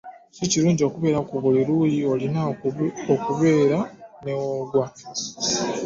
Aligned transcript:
Si 0.35 0.43
kirungi 0.51 0.83
kubeera 0.93 1.19
ku 1.29 1.35
buli 1.43 1.61
luuyi 1.67 1.99
olina 2.13 2.39
okubeera 3.13 3.79
ne 4.23 4.33
w'ogwa. 4.39 4.85